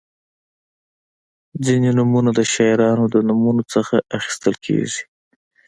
[1.65, 5.01] •ځینې نومونه د شاعرانو د نومونو نه اخیستل کیږي.